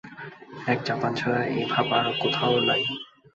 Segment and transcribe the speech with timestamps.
[0.67, 2.81] এক জাপান ছাড়া এ ভাব আর কোথাও নাই।